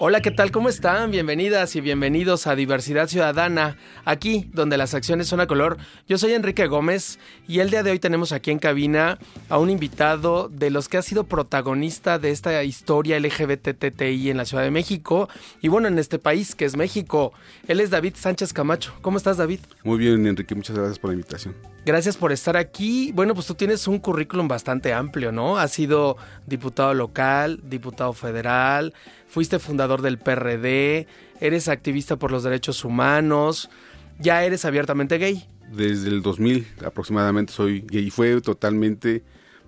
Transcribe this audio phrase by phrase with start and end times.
[0.00, 0.52] Hola, ¿qué tal?
[0.52, 1.10] ¿Cómo están?
[1.10, 5.76] Bienvenidas y bienvenidos a Diversidad Ciudadana, aquí donde las acciones son a color.
[6.06, 9.70] Yo soy Enrique Gómez y el día de hoy tenemos aquí en cabina a un
[9.70, 14.70] invitado de los que ha sido protagonista de esta historia LGBTTI en la Ciudad de
[14.70, 15.28] México
[15.60, 17.32] y bueno, en este país que es México.
[17.66, 18.94] Él es David Sánchez Camacho.
[19.02, 19.58] ¿Cómo estás, David?
[19.82, 21.56] Muy bien, Enrique, muchas gracias por la invitación.
[21.84, 23.10] Gracias por estar aquí.
[23.12, 25.58] Bueno, pues tú tienes un currículum bastante amplio, ¿no?
[25.58, 28.92] Has sido diputado local, diputado federal,
[29.26, 31.06] fuiste fundador del PRD,
[31.40, 33.70] eres activista por los derechos humanos,
[34.18, 35.48] ya eres abiertamente gay.
[35.72, 39.22] Desde el 2000 aproximadamente soy gay y fue totalmente,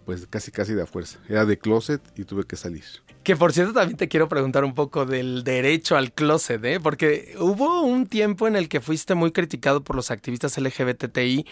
[0.05, 1.19] pues casi casi de fuerza.
[1.29, 2.85] Era de closet y tuve que salir.
[3.23, 6.81] Que por cierto también te quiero preguntar un poco del derecho al closet, ¿eh?
[6.81, 11.45] porque hubo un tiempo en el que fuiste muy criticado por los activistas LGBTI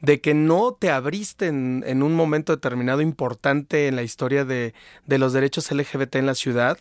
[0.00, 4.74] de que no te abriste en, un momento determinado importante en la historia de,
[5.06, 6.76] de los derechos LGBT en la ciudad.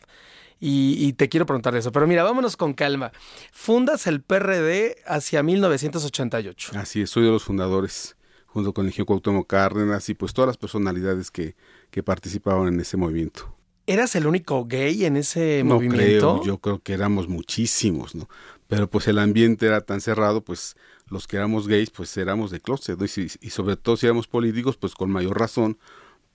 [0.63, 1.91] Y, te quiero preguntar eso.
[1.91, 3.11] Pero mira, vámonos con calma.
[3.51, 6.73] Fundas el PRD hacia 1988.
[6.75, 10.47] Así es, soy de los fundadores, junto con el ingeniero Cuauhtémoc Cárdenas y pues todas
[10.47, 11.55] las personalidades que,
[11.89, 13.55] que participaban en ese movimiento.
[13.87, 16.41] ¿Eras el único gay en ese no movimiento?
[16.41, 18.29] Creo, yo creo que éramos muchísimos, ¿no?
[18.67, 20.75] Pero pues el ambiente era tan cerrado, pues
[21.09, 23.05] los que éramos gays, pues éramos de closet, ¿no?
[23.05, 25.79] Y, y sobre todo si éramos políticos, pues con mayor razón,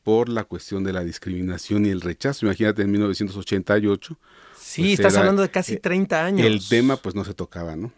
[0.07, 2.47] por la cuestión de la discriminación y el rechazo.
[2.47, 4.17] Imagínate en 1988.
[4.57, 6.47] Sí, pues estás hablando de casi 30 años.
[6.47, 7.91] El tema pues no se tocaba, ¿no?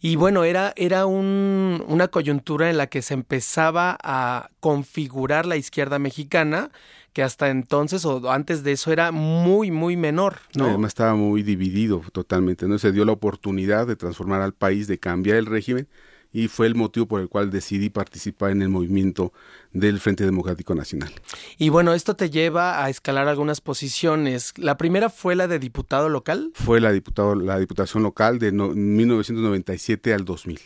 [0.00, 5.58] Y bueno, era, era un, una coyuntura en la que se empezaba a configurar la
[5.58, 6.70] izquierda mexicana,
[7.12, 10.36] que hasta entonces o antes de eso era muy, muy menor.
[10.54, 10.64] ¿no?
[10.64, 12.78] Además estaba muy dividido totalmente, ¿no?
[12.78, 15.88] Se dio la oportunidad de transformar al país, de cambiar el régimen
[16.34, 19.32] y fue el motivo por el cual decidí participar en el movimiento
[19.72, 21.12] del Frente Democrático Nacional.
[21.58, 24.52] Y bueno, esto te lleva a escalar algunas posiciones.
[24.56, 26.50] La primera fue la de diputado local.
[26.54, 30.60] Fue la diputado, la diputación local de 1997 al 2000.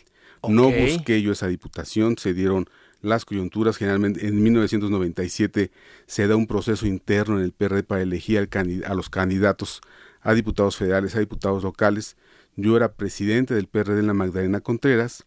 [0.48, 2.64] No busqué yo esa diputación, se dieron
[3.02, 3.76] las coyunturas.
[3.76, 5.70] Generalmente en 1997
[6.06, 8.48] se da un proceso interno en el PRD para elegir
[8.86, 9.82] a los candidatos
[10.22, 12.16] a diputados federales, a diputados locales.
[12.56, 15.26] Yo era presidente del PRD en la Magdalena Contreras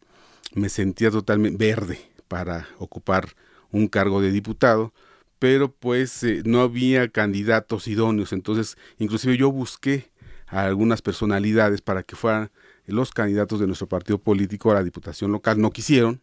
[0.53, 3.35] me sentía totalmente verde para ocupar
[3.71, 4.93] un cargo de diputado,
[5.39, 10.11] pero pues eh, no había candidatos idóneos, entonces inclusive yo busqué
[10.47, 12.51] a algunas personalidades para que fueran
[12.85, 16.21] los candidatos de nuestro partido político a la diputación local, no quisieron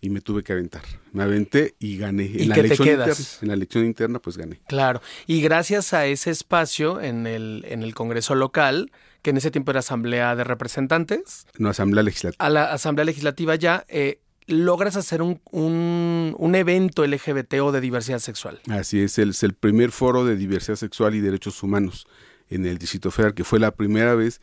[0.00, 0.82] y me tuve que aventar.
[1.12, 2.30] Me aventé y gané.
[2.36, 4.60] En, la, elección Interna, en la elección interna pues gané.
[4.68, 8.92] Claro, y gracias a ese espacio en el, en el Congreso local,
[9.26, 11.48] que en ese tiempo era Asamblea de Representantes.
[11.58, 12.46] No, Asamblea Legislativa.
[12.46, 18.20] A la Asamblea Legislativa ya eh, logras hacer un, un, evento LGBT o de diversidad
[18.20, 18.60] sexual.
[18.68, 22.06] Así es, es el primer foro de diversidad sexual y derechos humanos
[22.50, 24.40] en el Distrito Federal, que fue la primera vez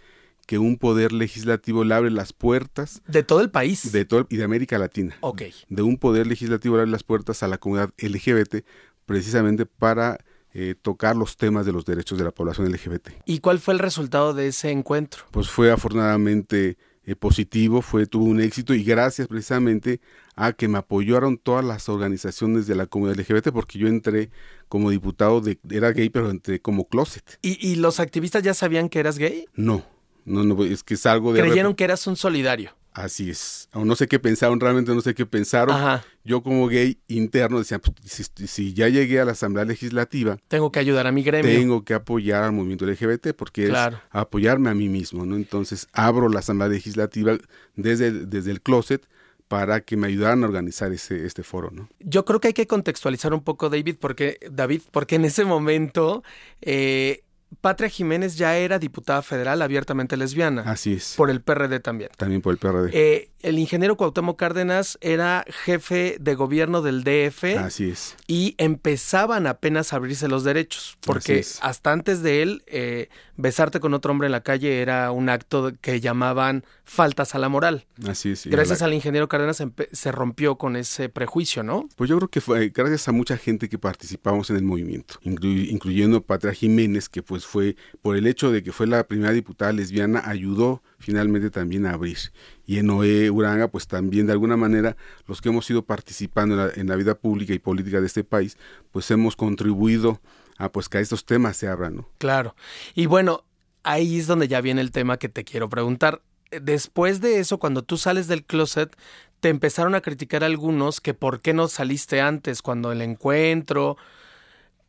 [0.47, 3.01] que un poder legislativo le abre las puertas.
[3.07, 3.89] De todo el país.
[3.93, 5.15] De todo, y de América Latina.
[5.21, 5.43] Ok.
[5.69, 8.65] De un poder legislativo le abre las puertas a la comunidad LGBT
[9.05, 10.19] precisamente para
[10.53, 13.09] eh, tocar los temas de los derechos de la población LGBT.
[13.25, 15.23] ¿Y cuál fue el resultado de ese encuentro?
[15.31, 19.99] Pues fue afortunadamente eh, positivo, fue tuvo un éxito y gracias precisamente
[20.35, 24.29] a que me apoyaron todas las organizaciones de la comunidad LGBT porque yo entré
[24.69, 27.39] como diputado de era gay pero entré como closet.
[27.41, 29.45] ¿Y, y los activistas ya sabían que eras gay?
[29.55, 29.83] No,
[30.25, 31.41] no, no, es que es algo de...
[31.41, 32.71] Creyeron que eras un solidario.
[32.93, 33.69] Así es.
[33.73, 35.75] O no sé qué pensaron, realmente no sé qué pensaron.
[36.23, 40.37] Yo como gay interno decía, pues, si, ya llegué a la Asamblea Legislativa...
[40.47, 41.51] Tengo que ayudar a mi gremio.
[41.51, 43.73] Tengo que apoyar al movimiento LGBT porque es
[44.11, 45.35] apoyarme a mí mismo, ¿no?
[45.35, 47.37] Entonces abro la Asamblea Legislativa
[47.75, 49.07] desde, desde el closet
[49.47, 51.89] para que me ayudaran a organizar ese, este foro, ¿no?
[51.99, 56.23] Yo creo que hay que contextualizar un poco, David, porque, David, porque en ese momento...
[56.61, 57.22] Eh,
[57.61, 60.63] Patria Jiménez ya era diputada federal abiertamente lesbiana.
[60.63, 61.13] Así es.
[61.17, 62.09] Por el PRD también.
[62.17, 62.89] También por el PRD.
[62.93, 67.57] Eh, el ingeniero Cuauhtémoc Cárdenas era jefe de gobierno del DF.
[67.59, 68.15] Así es.
[68.25, 73.93] Y empezaban apenas a abrirse los derechos, porque hasta antes de él, eh, besarte con
[73.93, 77.85] otro hombre en la calle era un acto que llamaban faltas a la moral.
[78.07, 78.47] Así es.
[78.47, 79.61] Gracias al ingeniero Cárdenas
[79.91, 81.87] se rompió con ese prejuicio, ¿no?
[81.95, 86.21] Pues yo creo que fue gracias a mucha gente que participamos en el movimiento, incluyendo
[86.21, 90.21] Patria Jiménez, que pues fue, por el hecho de que fue la primera diputada lesbiana,
[90.25, 92.17] ayudó finalmente también a abrir.
[92.65, 94.95] Y en Noé Uranga, pues también de alguna manera
[95.27, 98.57] los que hemos ido participando en la, vida pública y política de este país,
[98.91, 100.21] pues hemos contribuido
[100.57, 102.09] a pues que estos temas se abran, ¿no?
[102.19, 102.55] Claro.
[102.95, 103.43] Y bueno,
[103.83, 106.21] ahí es donde ya viene el tema que te quiero preguntar.
[106.61, 108.95] Después de eso, cuando tú sales del closet,
[109.41, 113.97] te empezaron a criticar algunos que por qué no saliste antes cuando el encuentro.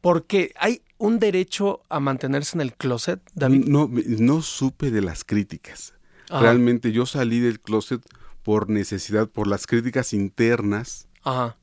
[0.01, 3.65] Porque hay un derecho a mantenerse en el closet, David.
[3.67, 5.95] No, no supe de las críticas.
[6.29, 8.03] Realmente yo salí del closet
[8.43, 11.09] por necesidad, por las críticas internas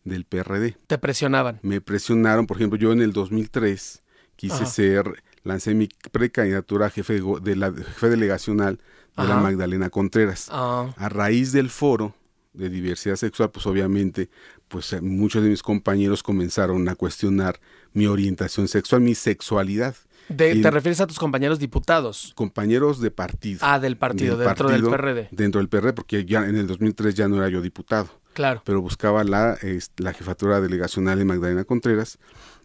[0.03, 0.77] del PRD.
[0.87, 1.59] Te presionaban.
[1.61, 4.01] Me presionaron, por ejemplo, yo en el 2003
[4.35, 8.79] quise ser, lancé mi precandidatura a jefe de, la jefe delegacional
[9.17, 10.47] de la Magdalena Contreras.
[10.51, 10.91] Ah.
[10.97, 12.15] A raíz del foro
[12.53, 14.29] de diversidad sexual, pues obviamente,
[14.67, 17.59] pues eh, muchos de mis compañeros comenzaron a cuestionar
[17.93, 19.95] mi orientación sexual, mi sexualidad.
[20.36, 22.31] ¿Te refieres a tus compañeros diputados?
[22.36, 23.60] Compañeros de partido.
[23.62, 25.30] Ah, del partido, dentro del PRD.
[25.31, 28.10] Dentro del PRD, porque ya en el 2003 ya no era yo diputado.
[28.33, 28.62] Claro.
[28.66, 29.57] Pero buscaba la,
[29.98, 32.18] la jefatura delegacional de Magdalena Contreras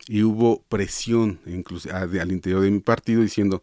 [0.07, 3.63] y hubo presión incluso al interior de mi partido diciendo,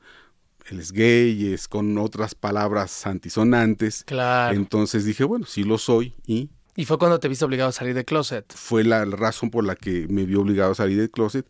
[0.70, 4.04] él es gay, es con otras palabras antisonantes.
[4.06, 4.56] Claro.
[4.56, 6.50] Entonces dije, bueno, sí lo soy y...
[6.76, 8.52] ¿Y fue cuando te viste obligado a salir del closet?
[8.56, 11.46] Fue la razón por la que me vi obligado a salir del closet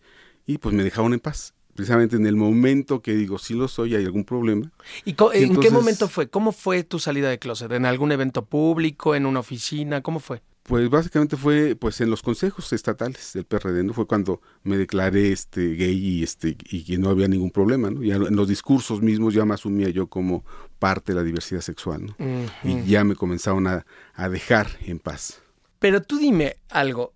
[0.46, 1.54] y pues me dejaron en paz.
[1.76, 4.72] Precisamente en el momento que digo, sí lo soy, hay algún problema.
[5.06, 6.30] ¿Y en qué momento fue?
[6.30, 7.72] ¿Cómo fue tu salida de closet?
[7.72, 9.16] ¿En algún evento público?
[9.16, 10.02] ¿En una oficina?
[10.02, 10.42] ¿Cómo fue?
[10.64, 13.94] Pues básicamente fue pues en los consejos estatales del PRD, ¿no?
[13.94, 18.02] Fue cuando me declaré este gay y este y que no había ningún problema, ¿no?
[18.02, 20.46] Ya en los discursos mismos ya me asumía yo como
[20.80, 22.16] parte de la diversidad sexual, ¿no?
[22.64, 25.42] Y ya me comenzaron a, a dejar en paz.
[25.80, 27.14] Pero tú dime algo.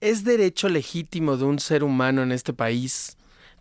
[0.00, 3.15] ¿Es derecho legítimo de un ser humano en este país,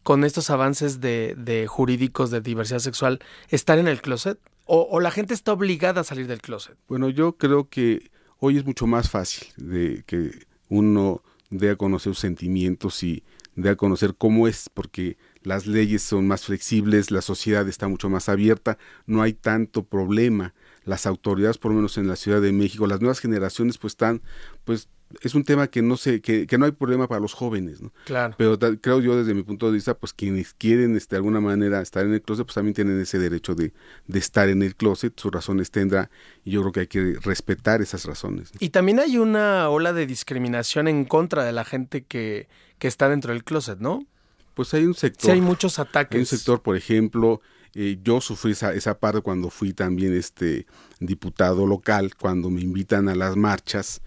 [0.05, 3.19] con estos avances de, de jurídicos de diversidad sexual,
[3.49, 4.39] estar en el closet?
[4.63, 6.77] ¿O, ¿O la gente está obligada a salir del closet?
[6.87, 8.09] Bueno, yo creo que
[8.39, 13.23] Hoy es mucho más fácil de que uno dé a conocer sus sentimientos y
[13.55, 18.09] dé a conocer cómo es, porque las leyes son más flexibles, la sociedad está mucho
[18.09, 20.53] más abierta, no hay tanto problema.
[20.85, 24.21] Las autoridades, por lo menos en la Ciudad de México, las nuevas generaciones pues están
[24.63, 24.87] pues
[25.21, 27.93] es un tema que no sé, que, que, no hay problema para los jóvenes, ¿no?
[28.05, 28.35] Claro.
[28.37, 31.81] Pero creo yo desde mi punto de vista, pues quienes quieren este, de alguna manera
[31.81, 33.71] estar en el closet, pues también tienen ese derecho de,
[34.07, 36.09] de estar en el closet, sus razones tendrá,
[36.43, 38.51] y yo creo que hay que respetar esas razones.
[38.59, 42.47] Y también hay una ola de discriminación en contra de la gente que,
[42.79, 44.05] que está dentro del closet, ¿no?
[44.53, 45.25] Pues hay un sector.
[45.25, 46.15] Sí, hay muchos ataques.
[46.15, 47.41] Hay un sector, por ejemplo,
[47.75, 50.65] eh, yo sufrí esa, esa parte cuando fui también este
[50.99, 54.01] diputado local, cuando me invitan a las marchas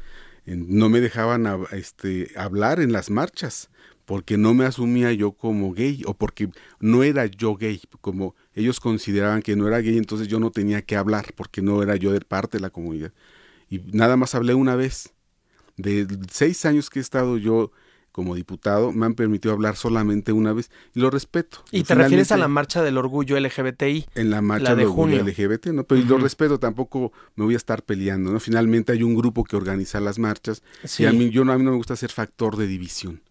[0.56, 3.70] no me dejaban este, hablar en las marchas
[4.04, 6.48] porque no me asumía yo como gay o porque
[6.80, 10.80] no era yo gay, como ellos consideraban que no era gay, entonces yo no tenía
[10.80, 13.12] que hablar porque no era yo de parte de la comunidad.
[13.68, 15.12] Y nada más hablé una vez.
[15.76, 17.70] De seis años que he estado yo
[18.18, 21.62] como diputado me han permitido hablar solamente una vez y lo respeto.
[21.70, 24.06] ¿Y te refieres a la marcha del orgullo LGBTI?
[24.16, 25.84] En la marcha del orgullo LGBT, ¿no?
[25.84, 28.40] Pero lo respeto, tampoco me voy a estar peleando, ¿no?
[28.40, 30.64] Finalmente hay un grupo que organiza las marchas
[30.98, 33.22] y a mí, yo, a mí no me gusta ser factor de división.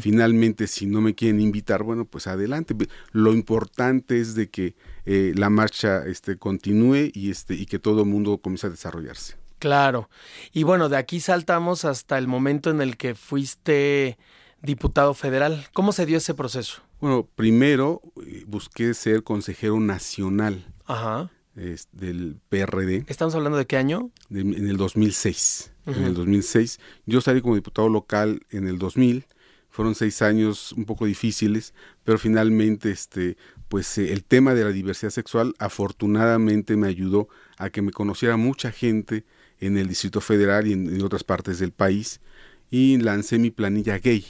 [0.00, 2.72] Finalmente, si no me quieren invitar, bueno, pues adelante.
[3.10, 4.76] Lo importante es de que
[5.06, 9.34] eh, la marcha este, continúe y, este, y que todo el mundo comience a desarrollarse.
[9.58, 10.10] Claro.
[10.52, 14.18] Y bueno, de aquí saltamos hasta el momento en el que fuiste
[14.62, 15.66] diputado federal.
[15.72, 16.82] ¿Cómo se dio ese proceso?
[17.00, 21.30] Bueno, primero eh, busqué ser consejero nacional Ajá.
[21.54, 23.04] del PRD.
[23.06, 24.10] ¿Estamos hablando de qué año?
[24.30, 25.72] en el 2006.
[25.86, 26.80] En el 2006.
[27.06, 29.26] Yo salí como diputado local en el 2000.
[29.68, 33.36] Fueron seis años un poco difíciles, pero finalmente este,
[33.68, 38.36] pues eh, el tema de la diversidad sexual afortunadamente me ayudó a que me conociera
[38.36, 39.26] mucha gente
[39.60, 42.20] en el Distrito Federal y en, otras partes del país
[42.70, 44.26] y lancé mi planilla gay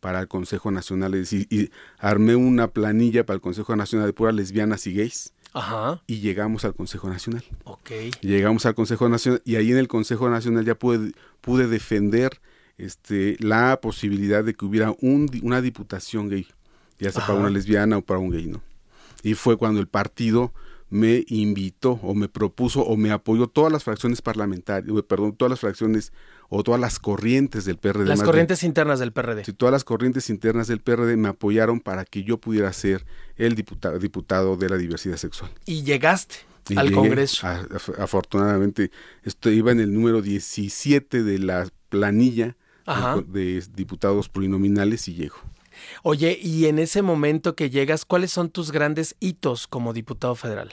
[0.00, 4.12] para el Consejo Nacional, es decir, y armé una planilla para el Consejo Nacional de
[4.12, 5.32] puras lesbianas y gays.
[5.52, 6.02] Ajá.
[6.06, 7.44] Y llegamos al Consejo Nacional.
[7.64, 7.90] Ok.
[8.20, 12.40] Llegamos al Consejo Nacional y ahí en el Consejo Nacional ya pude, pude defender
[12.78, 16.48] este, la posibilidad de que hubiera un, una diputación gay,
[16.98, 18.62] ya sea para una lesbiana o para un gay, ¿no?
[19.22, 20.52] Y fue cuando el partido
[20.92, 25.58] me invitó o me propuso o me apoyó todas las fracciones parlamentarias, perdón, todas las
[25.58, 26.12] fracciones
[26.50, 28.04] o todas las corrientes del PRD.
[28.04, 29.42] Las corrientes internas del PRD.
[29.46, 33.06] Sí, todas las corrientes internas del PRD me apoyaron para que yo pudiera ser
[33.36, 35.50] el diputado, diputado de la diversidad sexual.
[35.64, 36.36] Y llegaste
[36.76, 37.46] al Congreso.
[37.98, 38.90] afortunadamente,
[39.22, 42.54] esto iba en el número 17 de la planilla
[43.28, 45.36] de diputados plurinominales y llego.
[46.02, 50.70] Oye, y en ese momento que llegas, ¿cuáles son tus grandes hitos como diputado federal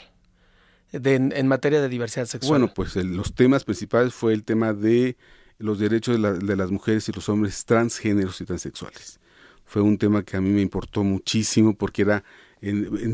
[0.91, 2.61] en, materia de diversidad sexual?
[2.61, 5.17] Bueno, pues los temas principales fue el tema de
[5.57, 9.19] los derechos de, las mujeres y los hombres transgéneros y transexuales.
[9.65, 12.23] fue un tema que a mí me importó muchísimo porque era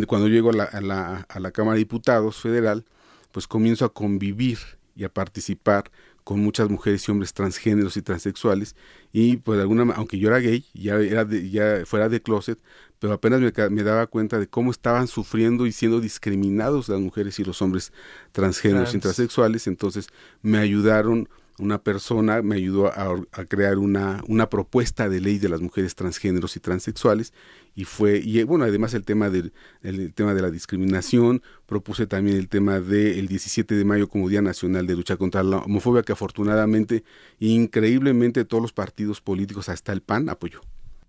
[0.07, 2.85] cuando llego a la, a, la, a la Cámara de Diputados Federal,
[3.31, 4.57] pues comienzo a convivir
[4.95, 5.91] y a participar
[6.25, 8.75] con muchas mujeres y hombres transgéneros y transexuales
[9.13, 12.59] y pues alguna aunque yo era gay ya era ya fuera de closet
[12.99, 17.39] pero apenas me, me, daba cuenta de cómo estaban sufriendo y siendo discriminados las mujeres
[17.39, 17.91] y los hombres
[18.31, 19.67] transgéneros y transexuales.
[19.67, 20.07] Entonces
[20.41, 25.61] me ayudaron una persona me ayudó a, crear una, una, propuesta de ley de las
[25.61, 27.33] mujeres transgéneros y transexuales
[27.75, 32.37] y fue y bueno además el tema del el tema de la discriminación propuse también
[32.37, 36.13] el tema del 17 de mayo como día nacional de lucha contra la homofobia que
[36.13, 37.03] afortunadamente
[37.39, 40.61] increíblemente todos los partidos políticos hasta el PAN apoyó.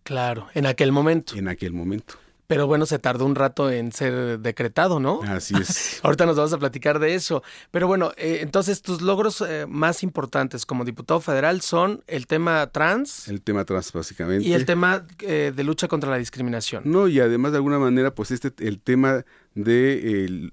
[0.02, 1.36] Claro en aquel momento.
[1.36, 2.14] En aquel momento
[2.46, 5.20] pero bueno, se tardó un rato en ser decretado, ¿no?
[5.22, 6.00] Así es.
[6.04, 7.42] Ahorita nos vamos a platicar de eso.
[7.70, 12.66] Pero bueno, eh, entonces tus logros eh, más importantes como diputado federal son el tema
[12.68, 13.28] trans.
[13.28, 14.46] El tema trans, básicamente.
[14.46, 16.84] Y el tema eh, de lucha contra la discriminación.
[16.86, 19.24] No, y además de alguna manera, pues este, el tema
[19.54, 20.50] de,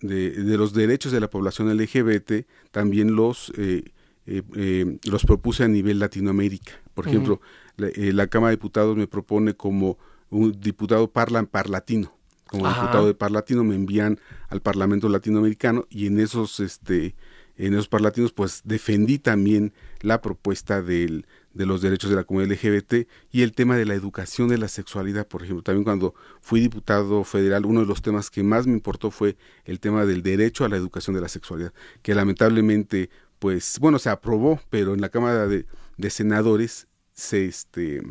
[0.00, 3.52] de, los derechos de la población LGBT, también los,
[4.24, 6.72] los propuse a nivel Latinoamérica.
[6.94, 7.40] Por ejemplo,
[7.76, 9.98] la, la Cámara de Diputados me propone como
[10.30, 12.14] un diputado parlan parlatino.
[12.46, 14.18] Como diputado de parlatino me envían
[14.48, 17.14] al Parlamento Latinoamericano y en esos este
[17.58, 22.52] en esos parlatinos pues defendí también la propuesta del, de los derechos de la comunidad
[22.52, 25.64] LGBT y el tema de la educación de la sexualidad, por ejemplo.
[25.64, 29.80] También cuando fui diputado federal, uno de los temas que más me importó fue el
[29.80, 34.60] tema del derecho a la educación de la sexualidad, que lamentablemente, pues, bueno, se aprobó,
[34.70, 35.66] pero en la Cámara de,
[35.96, 38.02] de Senadores se, este,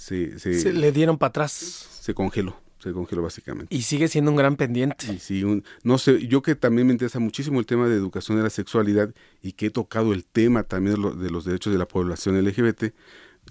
[0.00, 1.52] se, le dieron para atrás.
[2.00, 3.74] Se congeló, se congeló básicamente.
[3.74, 5.18] Y sigue siendo un gran pendiente.
[5.18, 5.44] sí,
[5.82, 9.14] no sé, yo que también me interesa muchísimo el tema de educación de la sexualidad
[9.42, 12.94] y que he tocado el tema también de los derechos de la población LGBT,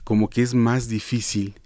[0.03, 1.58] como que es más difícil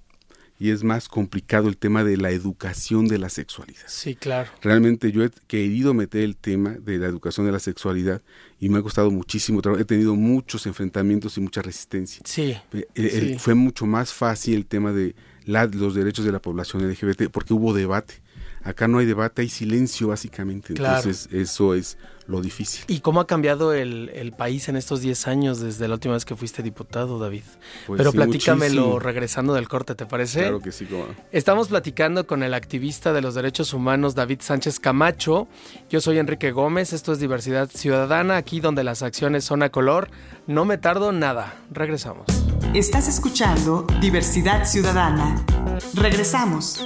[0.63, 3.83] y es más complicado el tema de la educación de la sexualidad.
[3.87, 4.49] Sí, claro.
[4.61, 8.21] Realmente yo he querido meter el tema de la educación de la sexualidad
[8.61, 9.81] y me ha costado muchísimo trabajo.
[9.81, 12.21] He tenido muchos enfrentamientos y mucha resistencia.
[12.23, 12.55] Sí.
[12.71, 15.15] Eh, eh, fue mucho más fácil el tema de
[15.45, 18.22] los derechos de la población LGBT porque hubo debate.
[18.63, 20.73] Acá no hay debate, hay silencio básicamente.
[20.73, 22.85] Entonces eso es lo difícil.
[22.87, 26.35] ¿Y cómo ha cambiado el, país en estos 10 años desde la última vez que
[26.35, 27.43] fuiste diputado, David?
[27.85, 30.39] Pues Pero platícamelo regresando del corte, ¿te parece?
[30.41, 30.85] Claro que sí.
[30.85, 31.05] ¿cómo?
[31.31, 35.47] Estamos platicando con el activista de los derechos humanos, David Sánchez Camacho.
[35.89, 40.09] Yo soy Enrique Gómez, esto es Diversidad Ciudadana, aquí donde las acciones son a color.
[40.47, 41.55] No me tardo nada.
[41.71, 42.25] Regresamos.
[42.73, 45.45] Estás escuchando Diversidad Ciudadana.
[45.93, 46.83] Regresamos.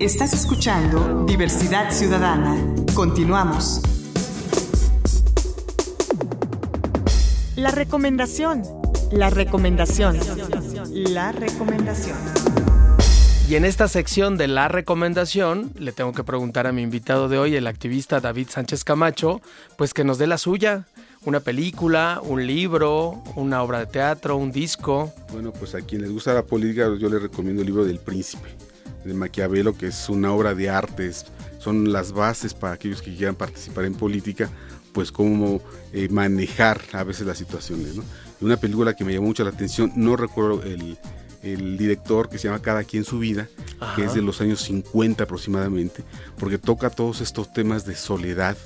[0.00, 2.56] Estás escuchando Diversidad Ciudadana.
[2.94, 3.82] Continuamos.
[7.56, 8.62] La recomendación.
[9.10, 10.16] La recomendación.
[10.92, 12.16] La recomendación.
[13.48, 17.38] Y en esta sección de la recomendación, le tengo que preguntar a mi invitado de
[17.38, 19.40] hoy, el activista David Sánchez Camacho,
[19.76, 20.86] pues que nos dé la suya.
[21.24, 25.12] Una película, un libro, una obra de teatro, un disco.
[25.32, 28.67] Bueno, pues a quien les gusta la política, yo les recomiendo el libro del príncipe
[29.04, 31.26] de Maquiavelo, que es una obra de artes,
[31.58, 34.50] son las bases para aquellos que quieran participar en política,
[34.92, 35.60] pues cómo
[35.92, 37.96] eh, manejar a veces las situaciones.
[37.96, 38.04] ¿no?
[38.40, 40.96] Una película que me llamó mucho la atención, no recuerdo el,
[41.78, 43.48] director que se llama Cada quien su vida,
[43.96, 46.04] que es de los años 50 aproximadamente,
[46.36, 48.56] porque toca todos estos temas de soledad,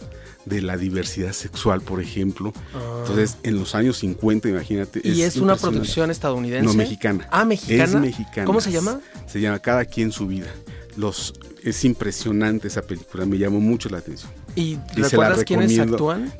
[0.46, 2.52] de la diversidad sexual, por ejemplo.
[2.74, 2.98] Ah.
[3.00, 5.00] Entonces, en los años 50, imagínate.
[5.04, 6.66] ¿Y es, una producción estadounidense?
[6.66, 7.28] No, mexicana.
[7.30, 7.84] Ah, mexicana.
[7.84, 8.46] Es mexicana.
[8.46, 9.00] ¿Cómo se llama?
[9.26, 10.52] Se llama Cada quien su vida.
[10.96, 14.30] Los, es impresionante esa película, me llamó mucho la atención.
[14.54, 16.32] ¿Y, recuerdas quiénes actúan?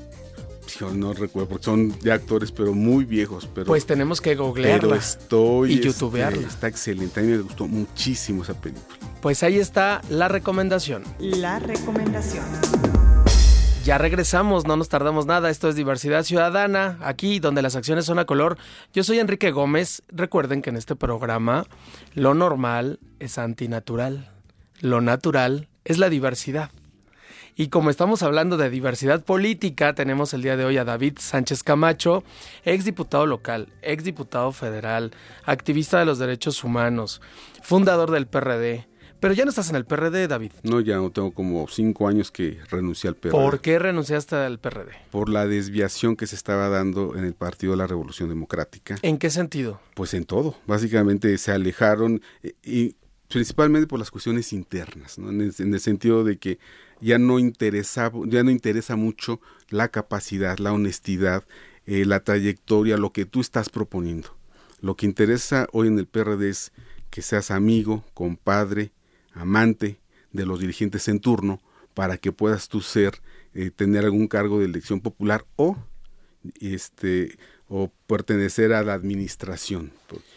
[0.94, 3.48] no recuerdo, porque son de actores, pero muy viejos.
[3.54, 6.48] Pero, pues tenemos que googlearla estoy, y este, youtubearla.
[6.48, 8.96] está excelente, a mí me gustó muchísimo esa película.
[9.20, 11.04] Pues ahí está la recomendación.
[11.20, 12.44] La recomendación.
[13.84, 15.50] Ya regresamos, no nos tardamos nada.
[15.50, 18.56] Esto es Diversidad Ciudadana, aquí donde las acciones son a color.
[18.92, 20.04] Yo soy Enrique Gómez.
[20.06, 21.66] Recuerden que en este programa
[22.14, 24.30] lo normal es antinatural.
[24.80, 26.70] Lo natural es la diversidad.
[27.56, 31.64] Y como estamos hablando de diversidad política, tenemos el día de hoy a David Sánchez
[31.64, 32.22] Camacho,
[32.64, 35.10] exdiputado local, exdiputado federal,
[35.44, 37.20] activista de los derechos humanos,
[37.62, 38.86] fundador del PRD,
[39.22, 40.50] pero ya no estás en el PRD, David.
[40.64, 43.30] No, ya no tengo como cinco años que renuncié al PRD.
[43.30, 44.90] ¿Por qué renunciaste al PRD?
[45.12, 48.98] Por la desviación que se estaba dando en el Partido de la Revolución Democrática.
[49.00, 49.80] ¿En qué sentido?
[49.94, 50.56] Pues en todo.
[50.66, 52.96] Básicamente se alejaron eh, y
[53.28, 55.30] principalmente por las cuestiones internas, ¿no?
[55.30, 56.58] en, el, sentido de que
[57.00, 61.44] ya no interesa, ya no interesa mucho la capacidad, la honestidad,
[61.86, 64.36] eh, la trayectoria, lo que tú estás proponiendo
[64.80, 66.72] Lo que interesa hoy en el PRD es
[67.10, 68.90] que seas amigo, compadre,
[69.34, 70.00] amante
[70.32, 71.60] de los dirigentes en turno
[71.94, 73.20] para que puedas tú ser,
[73.54, 75.76] eh, tener algún cargo de elección popular o
[76.60, 79.92] este o pertenecer a la administración.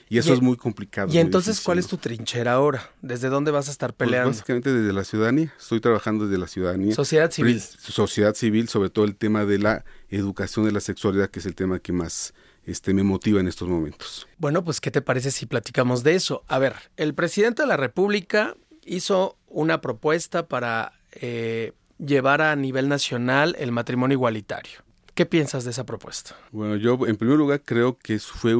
[0.08, 1.12] Y eso es muy complicado.
[1.14, 2.90] ¿Y entonces cuál es tu trinchera ahora?
[3.02, 4.30] ¿Desde dónde vas a estar pues peleando?
[4.30, 5.54] básicamente desde la ciudadanía.
[5.60, 6.96] Estoy trabajando desde la ciudadanía.
[6.96, 7.60] Sociedad civil.
[7.60, 11.56] Sociedad civil, sobre todo el tema de la educación de la sexualidad, que es el
[11.56, 12.34] tema que más
[12.66, 14.28] este, me motiva en estos momentos.
[14.38, 16.44] Bueno, pues ¿qué te parece si platicamos de eso?
[16.48, 22.88] A ver, el presidente de la República hizo una propuesta para eh, llevar a nivel
[22.88, 24.80] nacional el matrimonio igualitario.
[25.14, 26.36] ¿Qué piensas de esa propuesta?
[26.52, 28.56] Bueno, yo en primer lugar creo que fue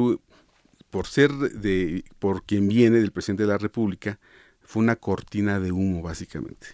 [0.90, 4.18] por ser de por quien viene del presidente de la República
[4.62, 6.66] fue una cortina de humo básicamente.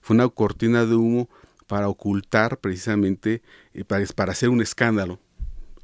[0.00, 1.28] Fue una cortina de humo
[1.66, 3.42] para ocultar precisamente
[3.74, 5.18] eh, para, para hacer un escándalo.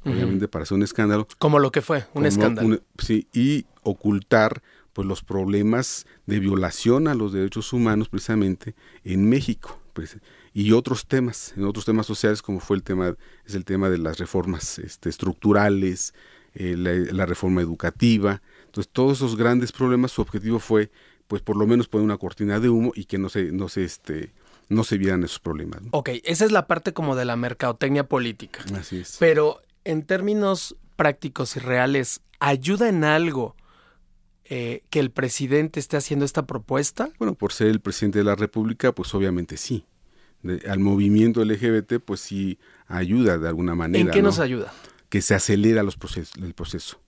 [0.05, 1.27] Obviamente para hacer un escándalo.
[1.37, 2.79] Como lo que fue, un escándalo.
[2.97, 4.61] sí, y ocultar
[4.97, 8.73] pues los problemas de violación a los derechos humanos precisamente
[9.03, 10.17] en México pues,
[10.55, 13.99] y otros temas en otros temas sociales como fue el tema es el tema de
[13.99, 16.15] las reformas este, estructurales
[16.59, 18.41] eh, la, reforma educativa.
[18.65, 20.89] Entonces, todos esos grandes problemas, su objetivo fue,
[21.27, 23.83] pues, por lo menos poner una cortina de humo y que no se, no se,
[23.83, 24.31] este,
[24.67, 25.81] no se vieran esos problemas.
[25.91, 28.65] Ok, esa es la parte como de la mercadotecnia política.
[28.75, 29.17] Así es.
[29.19, 33.55] Pero en términos prácticos y reales, ¿ayuda en algo
[34.49, 37.09] eh, que el presidente esté haciendo esta propuesta?
[37.19, 39.85] Bueno, por ser el presidente de la República, pues obviamente sí.
[40.67, 44.05] al movimiento LGBT, pues sí ayuda de alguna manera.
[44.05, 44.73] ¿En qué nos ayuda?
[45.09, 46.99] que se acelera los procesos, el proceso.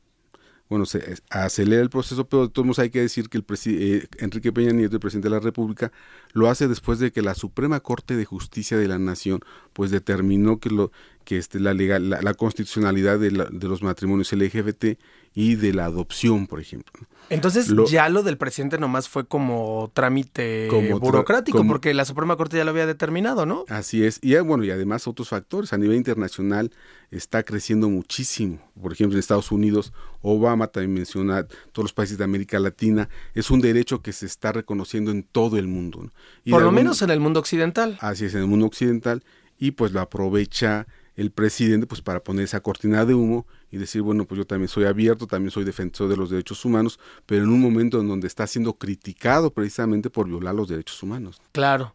[0.69, 4.07] Bueno, se acelera el proceso, pero de todos modos hay que decir que el eh,
[4.19, 5.91] Enrique Peña Nieto, el presidente de la República,
[6.31, 9.39] lo hace después de que la Suprema Corte de Justicia de la Nación
[9.73, 10.91] pues determinó que lo
[11.29, 14.97] que este, la, legal, la, constitucionalidad de, de, los matrimonios LGBT
[15.35, 16.91] y de la adopción, por ejemplo.
[17.29, 20.67] Entonces ya lo del presidente nomás fue como trámite
[20.99, 23.63] burocrático, porque la Suprema Corte ya lo había determinado, ¿no?
[23.67, 24.17] Así es.
[24.23, 25.71] Y bueno, y además otros factores.
[25.71, 26.71] A nivel internacional
[27.11, 28.59] está creciendo muchísimo.
[28.81, 33.07] Por ejemplo, en Estados Unidos, Obama también menciona todos los países de América Latina.
[33.35, 36.09] Es un derecho que se está reconociendo en todo el mundo.
[36.49, 37.99] por lo menos en el mundo occidental.
[38.01, 39.23] Así es, en el mundo occidental.
[39.59, 40.87] Y pues lo aprovecha
[41.19, 44.69] el presidente pues para poner esa cortina de humo y decir, bueno, pues yo también
[44.69, 48.25] soy abierto, también soy defensor de los derechos humanos, pero en un momento en donde
[48.25, 51.41] está siendo criticado precisamente por violar los derechos humanos.
[51.51, 51.93] Claro.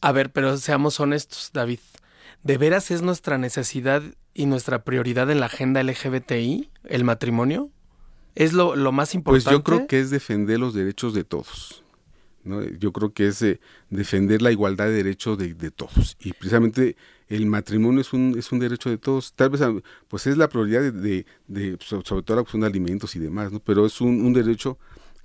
[0.00, 1.80] A ver, pero seamos honestos, David.
[2.44, 4.04] ¿De veras es nuestra necesidad
[4.34, 7.70] y nuestra prioridad en la agenda LGBTI el matrimonio?
[8.36, 9.46] ¿Es lo, lo más importante?
[9.46, 11.82] Pues yo creo que es defender los derechos de todos.
[12.44, 12.62] ¿No?
[12.62, 16.16] Yo creo que es eh, defender la igualdad de derechos de, todos.
[16.20, 16.96] Y precisamente
[17.28, 19.32] el matrimonio es un, es un derecho de todos.
[19.34, 19.60] Tal vez
[20.08, 23.52] pues es la prioridad de, de, sobre todo la cuestión de alimentos y demás.
[23.64, 24.78] Pero es un, un derecho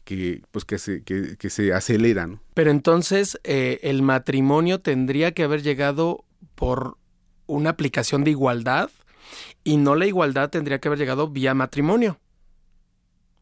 [0.05, 2.39] que pues que se, que, que se acelera, ¿no?
[2.53, 6.23] Pero entonces eh, el matrimonio tendría que haber llegado
[6.53, 6.97] por
[7.47, 8.89] una aplicación de igualdad
[9.63, 12.19] y no la igualdad tendría que haber llegado vía matrimonio.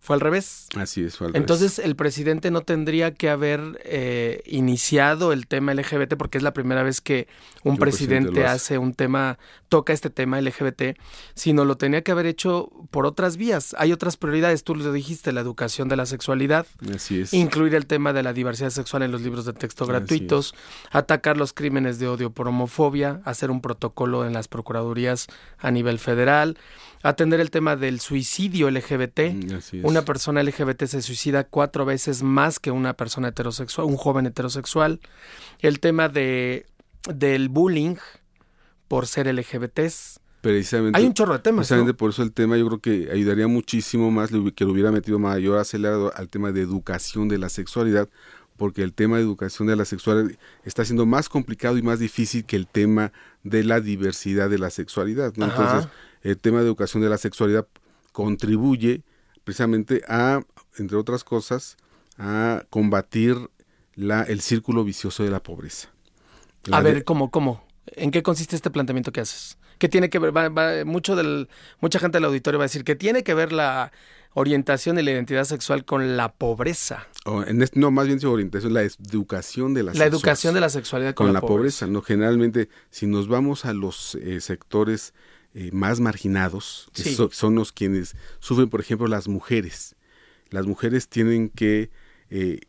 [0.03, 0.67] Fue al revés.
[0.75, 5.73] Así es, fue al Entonces el presidente no tendría que haber eh, iniciado el tema
[5.73, 7.29] LGBT porque es la primera vez que
[7.63, 8.77] un presidente, hace.
[8.77, 9.39] un tema,
[9.69, 10.99] toca este tema LGBT,
[11.35, 13.77] sino lo tenía que haber hecho por otras vías.
[13.79, 17.33] Hay otras prioridades, tú lo dijiste, la educación de la sexualidad, Así es.
[17.33, 20.53] incluir el tema de la diversidad sexual en los libros de texto gratuitos,
[20.91, 25.27] atacar los crímenes de odio por homofobia, hacer un protocolo en las procuradurías
[25.59, 26.57] a nivel federal
[27.03, 29.33] atender el tema del suicidio LGBT.
[29.33, 34.25] Mm, una persona LGBT se suicida cuatro veces más que una persona heterosexual, un joven
[34.25, 34.99] heterosexual.
[35.59, 36.65] El tema de
[37.13, 37.97] del bullying
[38.87, 40.19] por ser LGBTs.
[40.41, 41.67] Precisamente, Hay un chorro de temas.
[41.67, 45.19] Precisamente por eso el tema yo creo que ayudaría muchísimo más que lo hubiera metido
[45.19, 48.09] mayor acelerado al tema de educación de la sexualidad,
[48.57, 52.45] porque el tema de educación de la sexualidad está siendo más complicado y más difícil
[52.45, 53.13] que el tema
[53.43, 55.33] de la diversidad de la sexualidad.
[55.37, 55.45] ¿no?
[55.45, 55.89] Entonces,
[56.23, 57.67] el tema de educación de la sexualidad
[58.11, 59.03] contribuye
[59.43, 60.41] precisamente a,
[60.77, 61.77] entre otras cosas,
[62.17, 63.49] a combatir
[63.95, 65.89] la, el círculo vicioso de la pobreza.
[66.71, 67.65] a ver, ¿cómo, cómo?
[67.87, 69.57] ¿En qué consiste este planteamiento que haces?
[69.77, 70.85] ¿Qué tiene que ver?
[70.85, 71.49] mucho del,
[71.81, 73.91] mucha gente del auditorio va a decir que tiene que ver la
[74.33, 77.07] orientación y la identidad sexual con la pobreza.
[77.73, 81.33] no, más bien su orientación, la educación de la, la educación de la sexualidad con,
[81.33, 81.87] la, pobreza.
[81.87, 85.13] No, generalmente, si nos vamos a los eh, sectores
[85.55, 86.89] eh, más marginados,
[87.31, 89.95] son los quienes sufren, por ejemplo, las mujeres.
[90.49, 91.91] Las mujeres tienen que
[92.29, 92.61] eh,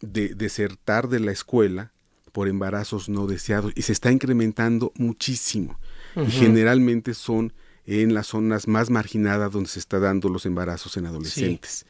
[0.00, 1.92] desertar de la escuela
[2.32, 5.78] por embarazos no deseados y se está incrementando muchísimo.
[6.16, 7.52] Y generalmente son
[7.86, 11.86] en las zonas más marginadas donde se está dando los embarazos en adolescentes,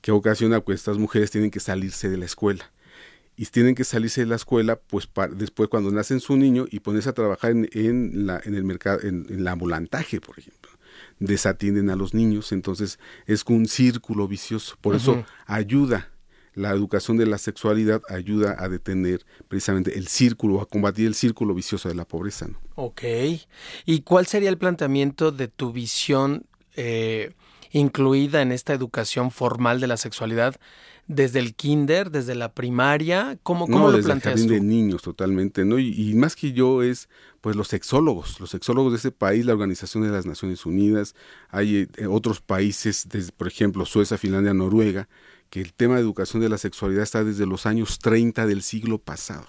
[0.00, 2.70] que ocasiona que estas mujeres tienen que salirse de la escuela
[3.40, 7.08] y tienen que salirse de la escuela pues después cuando nacen su niño y ponerse
[7.08, 10.70] a trabajar en, la, en el mercado, en, el ambulantaje, por ejemplo.
[11.20, 14.76] Desatienden a los niños, entonces es un círculo vicioso.
[14.82, 16.10] Por eso ayuda
[16.52, 21.54] la educación de la sexualidad ayuda a detener precisamente el círculo, a combatir el círculo
[21.54, 22.46] vicioso de la pobreza.
[22.46, 22.58] ¿no?
[22.74, 23.02] Ok.
[23.86, 26.44] ¿Y cuál sería el planteamiento de tu visión
[26.76, 27.32] eh,
[27.70, 30.56] incluida en esta educación formal de la sexualidad?
[31.10, 34.74] Desde el kinder, desde la primaria, ¿cómo, cómo no, lo desde planteas el jardín de
[34.74, 35.80] niños totalmente, ¿no?
[35.80, 37.08] Y, más que yo es,
[37.40, 41.16] pues los sexólogos, los sexólogos de ese país, la Organización de las Naciones Unidas,
[41.48, 45.08] hay eh, otros países, desde, por ejemplo, Suecia, Finlandia, Noruega,
[45.50, 48.98] que el tema de educación de la sexualidad está desde los años 30 del siglo
[48.98, 49.48] pasado.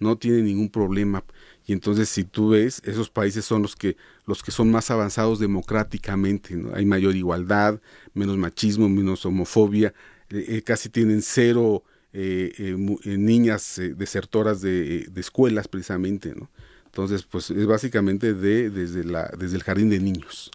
[0.00, 1.22] No tiene ningún problema.
[1.66, 5.38] Y entonces si tú ves, esos países son los que, los que son más avanzados
[5.38, 6.56] democráticamente.
[6.56, 6.74] ¿no?
[6.74, 7.80] Hay mayor igualdad,
[8.12, 9.94] menos machismo, menos homofobia.
[10.30, 16.34] Eh, eh, casi tienen cero eh, niñas desertoras de, de, escuelas precisamente.
[16.34, 16.48] ¿no?
[16.94, 20.52] Entonces, pues es básicamente de, desde, la, desde el jardín de niños.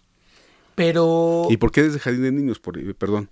[0.75, 1.47] Pero...
[1.49, 2.59] ¿Y por qué desde el jardín de niños?
[2.59, 3.29] Por, eh, perdón.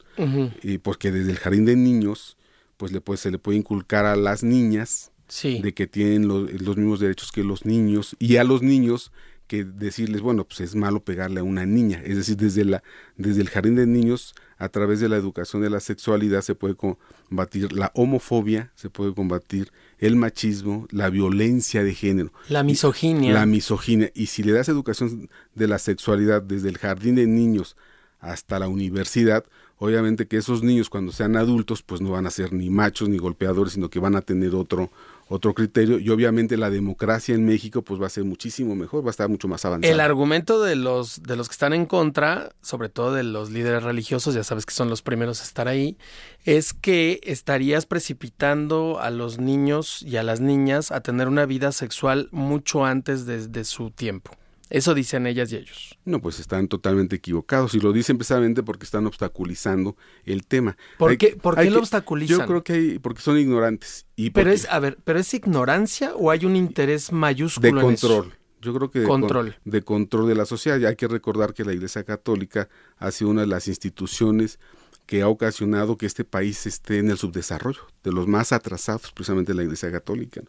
[0.62, 2.36] y porque desde el jardín de niños,
[2.76, 7.00] pues le puede, se le puede inculcar a las niñas de que tienen los mismos
[7.00, 9.14] derechos que los niños y a los niños
[9.48, 12.02] que decirles, bueno, pues es malo pegarle a una niña.
[12.06, 12.84] Es decir, desde, la,
[13.16, 16.76] desde el jardín de niños, a través de la educación de la sexualidad, se puede
[16.76, 22.32] combatir la homofobia, se puede combatir el machismo, la violencia de género.
[22.50, 23.34] La misoginia.
[23.34, 24.12] La misoginia.
[24.14, 27.78] Y si le das educación de la sexualidad desde el jardín de niños
[28.20, 29.46] hasta la universidad,
[29.78, 33.18] obviamente que esos niños cuando sean adultos, pues no van a ser ni machos ni
[33.18, 34.92] golpeadores, sino que van a tener otro
[35.30, 39.10] otro criterio y obviamente la democracia en México pues va a ser muchísimo mejor, va
[39.10, 39.94] a estar mucho más avanzada.
[39.94, 43.84] El argumento de los de los que están en contra, sobre todo de los líderes
[43.84, 45.98] religiosos, ya sabes que son los primeros a estar ahí,
[46.46, 51.72] es que estarías precipitando a los niños y a las niñas a tener una vida
[51.72, 54.32] sexual mucho antes de su tiempo.
[54.70, 55.98] Eso dicen ellas y ellos.
[56.06, 60.78] No, pues están totalmente equivocados y lo dicen precisamente porque están obstaculizando el tema.
[60.98, 62.40] ¿Por qué, ¿por qué lo obstaculizan?
[62.40, 64.06] Yo creo que porque son ignorantes.
[64.16, 68.34] Y pero es, a ver, ¿pero es ignorancia o hay un interés mayúsculo de control?
[68.62, 69.56] Yo creo que de control.
[69.66, 70.80] de control de la sociedad.
[70.80, 74.60] Y hay que recordar que la Iglesia Católica ha sido una de las instituciones
[75.06, 79.54] que ha ocasionado que este país esté en el subdesarrollo, de los más atrasados, precisamente
[79.54, 80.42] la Iglesia Católica.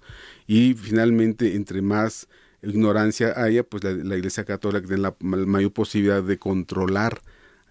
[0.46, 2.26] Y finalmente, entre más
[2.62, 7.21] ignorancia haya, pues la, Iglesia Católica tiene la, mayor posibilidad de controlar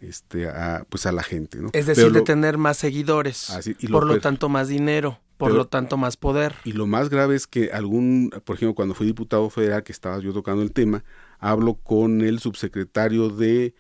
[0.01, 1.69] este a, pues a la gente, ¿no?
[1.73, 3.51] Es decir, de tener más seguidores,
[3.89, 6.55] por lo, tanto más dinero, por lo tanto más poder.
[6.63, 10.19] Y lo más grave es que algún, por ejemplo, cuando fui diputado federal, que estaba
[10.19, 11.03] yo tocando el tema,
[11.39, 13.73] hablo con el subsecretario de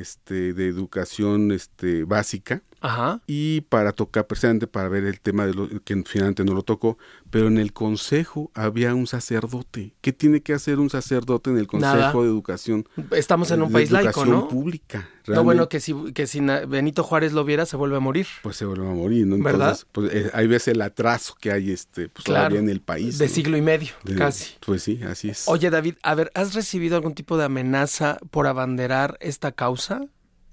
[0.00, 3.20] este de educación este básica Ajá.
[3.26, 6.98] y para tocar precisamente para ver el tema de lo que finalmente no lo tocó,
[7.30, 9.94] pero en el consejo había un sacerdote.
[10.00, 12.86] ¿Qué tiene que hacer un sacerdote en el consejo de educación?
[13.12, 14.48] Estamos en un país laico, ¿no?
[14.48, 15.08] pública.
[15.26, 18.26] No, bueno, que si, que si Benito Juárez lo viera, se vuelve a morir.
[18.42, 19.36] Pues se vuelve a morir, ¿no?
[19.36, 19.78] Entonces, ¿verdad?
[19.92, 23.18] Pues eh, ahí ves el atraso que hay este, pues, todavía en el país.
[23.18, 24.54] De siglo y medio, casi.
[24.64, 25.48] Pues sí, así es.
[25.48, 30.02] Oye, David, a ver, ¿has recibido algún tipo de amenaza por abanderar esta causa?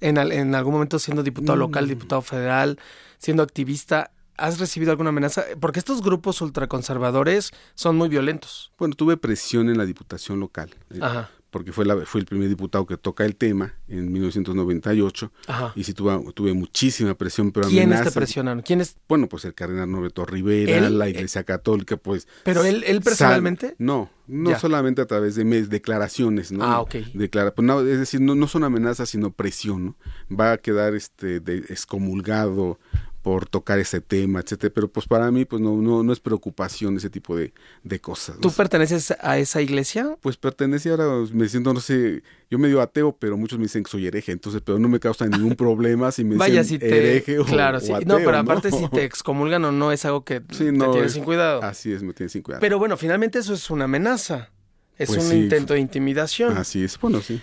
[0.01, 1.89] en, en algún momento siendo diputado local, mm.
[1.89, 2.79] diputado federal,
[3.17, 5.45] siendo activista, ¿has recibido alguna amenaza?
[5.60, 8.73] Porque estos grupos ultraconservadores son muy violentos.
[8.77, 10.71] Bueno, tuve presión en la diputación local.
[10.89, 15.31] Eh, Ajá porque fue, la, fue el primer diputado que toca el tema en 1998
[15.75, 17.51] y sí tuve, tuve muchísima presión.
[17.51, 18.63] Pero ¿Quiénes te presionaron?
[18.63, 18.95] ¿Quiénes?
[19.07, 22.27] Bueno, pues el cardenal Norberto Rivera, la Iglesia Católica, pues...
[22.43, 23.75] ¿Pero él, él personalmente?
[23.77, 26.63] no, no solamente a través de mes, declaraciones, ¿no?
[26.63, 26.95] Ah, ok.
[27.13, 29.95] Declara, pues no, es decir, no, no son amenazas, sino presión, ¿no?
[30.33, 32.79] Va a quedar este de, excomulgado
[33.21, 36.97] por tocar ese tema, etcétera, pero pues para mí pues no no no es preocupación
[36.97, 37.53] ese tipo de,
[37.84, 38.38] de cosas.
[38.39, 40.17] ¿Tú perteneces a esa iglesia?
[40.21, 43.91] Pues pertenece ahora me siento no sé, yo medio ateo, pero muchos me dicen que
[43.91, 46.97] soy hereje, entonces pero no me causa ningún problema si me Vaya, dicen si te,
[46.97, 47.91] hereje o, claro, sí.
[48.05, 51.62] no, pero aparte si te excomulgan o no es algo que te tienes sin cuidado.
[51.62, 52.62] Así es, me tienes sin cuidado.
[52.62, 54.49] Pero bueno, finalmente eso es una amenaza.
[54.97, 56.55] Es pues un intento de intimidación.
[56.57, 57.41] Así es, bueno, sí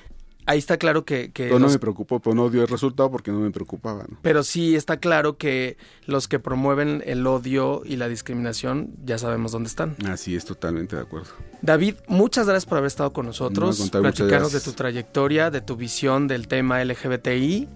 [0.49, 1.31] ahí está claro que...
[1.31, 4.05] que no me preocupó, pero no dio el resultado porque no me preocupaba.
[4.09, 4.19] ¿no?
[4.23, 9.53] Pero sí está claro que los que promueven el odio y la discriminación ya sabemos
[9.53, 9.95] dónde están.
[10.07, 11.31] Así es, totalmente de acuerdo.
[11.61, 15.77] David, muchas gracias por haber estado con nosotros, no, platicarnos de tu trayectoria, de tu
[15.77, 17.69] visión del tema LGBTI.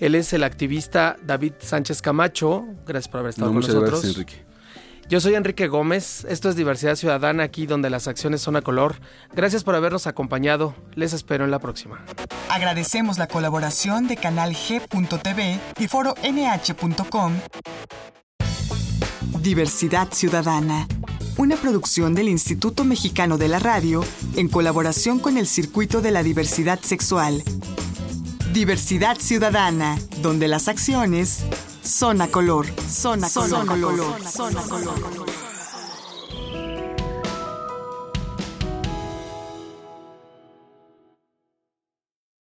[0.00, 2.64] Él es el activista David Sánchez Camacho.
[2.86, 4.02] Gracias por haber estado con muchas nosotros.
[4.02, 4.47] Gracias, Enrique.
[5.08, 8.96] Yo soy Enrique Gómez, esto es Diversidad Ciudadana, aquí donde las acciones son a color.
[9.34, 12.04] Gracias por habernos acompañado, les espero en la próxima.
[12.50, 17.32] Agradecemos la colaboración de Canal G.tv y Foro NH.com.
[19.40, 20.86] Diversidad Ciudadana,
[21.38, 24.04] una producción del Instituto Mexicano de la Radio
[24.36, 27.42] en colaboración con el Circuito de la Diversidad Sexual.
[28.52, 31.46] Diversidad Ciudadana, donde las acciones
[31.88, 35.47] son a color, son a color, color, color, son a color.